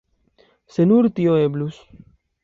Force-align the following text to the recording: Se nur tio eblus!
Se 0.77 0.87
nur 0.91 1.09
tio 1.19 1.35
eblus! 1.43 1.77